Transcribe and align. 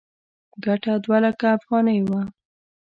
ګټه 0.65 0.93
دوه 1.03 1.17
لکه 1.25 1.45
افغانۍ 1.57 1.99
وه. 2.09 2.21